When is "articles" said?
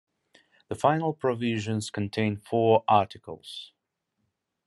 2.87-3.71